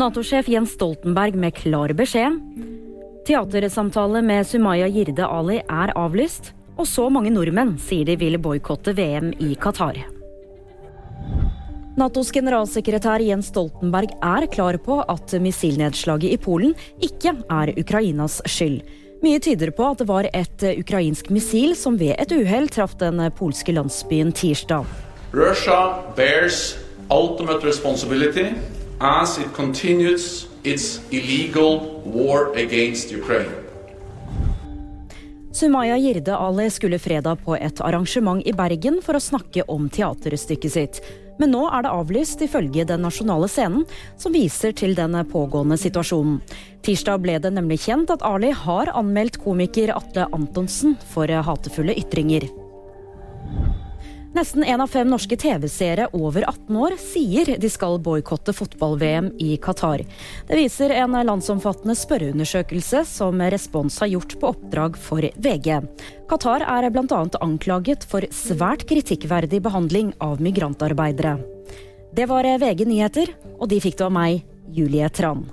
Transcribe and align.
Nato-sjef 0.00 0.48
Jens 0.48 0.70
Stoltenberg 0.70 1.34
med 1.34 1.54
klar 1.54 1.92
beskjed. 1.92 2.38
Teatersamtale 3.28 4.22
med 4.24 4.46
Sumaya 4.48 4.86
Jirde 4.88 5.26
Ali 5.28 5.58
er 5.60 5.92
avlyst. 5.92 6.54
Og 6.80 6.88
så 6.88 7.10
mange 7.12 7.28
nordmenn 7.34 7.74
sier 7.76 8.08
de 8.08 8.14
vil 8.16 8.38
boikotte 8.40 8.94
VM 8.96 9.34
i 9.44 9.50
Qatar. 9.60 9.98
Natos 12.00 12.32
generalsekretær 12.32 13.20
Jens 13.26 13.50
Stoltenberg 13.52 14.16
er 14.24 14.48
klar 14.48 14.80
på 14.80 15.02
at 15.04 15.36
missilnedslaget 15.36 16.32
i 16.32 16.40
Polen 16.40 16.72
ikke 17.04 17.36
er 17.52 17.74
Ukrainas 17.76 18.40
skyld. 18.48 18.80
Mye 19.20 19.44
tyder 19.44 19.68
på 19.76 19.90
at 19.90 20.00
det 20.00 20.08
var 20.08 20.32
et 20.32 20.68
ukrainsk 20.80 21.28
missil 21.28 21.76
som 21.76 22.00
ved 22.00 22.16
et 22.16 22.32
uhell 22.32 22.72
traff 22.72 22.96
den 22.96 23.20
polske 23.36 23.76
landsbyen 23.76 24.32
tirsdag. 24.32 24.88
Russia 25.36 25.80
bears 26.16 26.78
ultimate 27.12 27.66
responsibility 27.68 28.48
as 29.00 29.38
it 29.38 29.52
continues 29.54 30.46
its 30.62 31.00
illegal 31.10 32.02
war 32.04 32.52
against 32.56 33.12
Ukraine. 33.12 33.54
Sumaya 35.52 35.96
Jirde 35.96 36.36
Ali 36.36 36.70
skulle 36.70 36.98
fredag 36.98 37.36
på 37.44 37.56
et 37.56 37.80
arrangement 37.80 38.46
i 38.46 38.52
Bergen 38.52 39.00
for 39.02 39.16
å 39.16 39.20
snakke 39.20 39.64
om 39.68 39.88
teaterstykket 39.88 40.72
sitt. 40.72 41.00
Men 41.40 41.54
nå 41.56 41.64
er 41.72 41.82
det 41.82 41.94
avlyst, 41.96 42.44
ifølge 42.44 42.84
Den 42.84 43.00
nasjonale 43.02 43.48
scenen, 43.48 43.86
som 44.20 44.36
viser 44.36 44.76
til 44.76 44.94
den 44.94 45.16
pågående 45.32 45.80
situasjonen. 45.80 46.42
Tirsdag 46.84 47.24
ble 47.24 47.38
det 47.40 47.54
nemlig 47.56 47.80
kjent 47.88 48.12
at 48.12 48.22
Ali 48.22 48.52
har 48.52 48.92
anmeldt 48.92 49.40
komiker 49.40 49.96
Atle 49.96 50.28
Antonsen 50.36 50.98
for 51.08 51.26
hatefulle 51.26 51.96
ytringer. 51.96 52.59
Nesten 54.30 54.64
én 54.64 54.80
av 54.80 54.86
fem 54.86 55.08
norske 55.10 55.34
TV-seere 55.36 56.06
over 56.14 56.44
18 56.46 56.76
år 56.78 56.94
sier 57.02 57.48
de 57.58 57.70
skal 57.70 57.98
boikotte 57.98 58.54
fotball-VM 58.54 59.32
i 59.42 59.56
Qatar. 59.58 60.04
Det 60.46 60.58
viser 60.58 60.94
en 60.94 61.18
landsomfattende 61.26 61.96
spørreundersøkelse 61.98 63.02
som 63.10 63.42
Respons 63.42 63.98
har 63.98 64.12
gjort 64.14 64.38
på 64.38 64.52
oppdrag 64.54 64.98
for 65.02 65.26
VG. 65.34 65.82
Qatar 66.30 66.62
er 66.62 66.90
bl.a. 66.94 67.22
anklaget 67.42 68.06
for 68.06 68.22
svært 68.30 68.86
kritikkverdig 68.86 69.64
behandling 69.66 70.14
av 70.22 70.38
migrantarbeidere. 70.38 71.40
Det 72.14 72.30
var 72.30 72.46
VG 72.46 72.86
nyheter, 72.86 73.34
og 73.58 73.66
de 73.70 73.82
fikk 73.82 73.98
det 73.98 74.06
av 74.06 74.14
meg, 74.14 74.44
Julie 74.70 75.10
Tran. 75.10 75.48